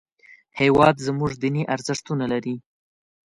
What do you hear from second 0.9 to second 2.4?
زموږ دیني ارزښتونه